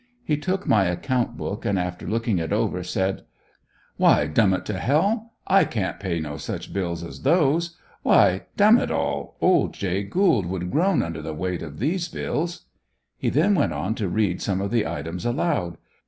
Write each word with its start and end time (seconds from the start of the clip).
He 0.23 0.35
took 0.35 0.65
my 0.65 0.85
account 0.85 1.37
book 1.37 1.63
and, 1.63 1.77
after 1.77 2.07
looking 2.07 2.39
it 2.39 2.51
over, 2.51 2.81
said: 2.83 3.21
"Why, 3.97 4.25
Dum 4.25 4.51
it 4.55 4.65
to 4.65 4.75
h 4.75 4.89
l, 4.89 5.33
I 5.45 5.63
can't 5.63 5.99
pay 5.99 6.19
no 6.19 6.37
such 6.37 6.73
bills 6.73 7.03
as 7.03 7.21
those! 7.21 7.77
Why, 8.01 8.47
Dum 8.57 8.79
it 8.79 8.89
all, 8.89 9.37
old 9.41 9.75
Jay 9.75 10.01
Gould 10.01 10.47
would 10.47 10.71
groan 10.71 11.03
under 11.03 11.21
the 11.21 11.35
weight 11.35 11.61
of 11.61 11.77
these 11.77 12.07
bills!" 12.07 12.65
He 13.19 13.29
then 13.29 13.53
went 13.53 13.73
on 13.73 13.93
to 13.93 14.09
read 14.09 14.41
some 14.41 14.59
of 14.59 14.71
the 14.71 14.87
items 14.87 15.23
aloud. 15.23 15.77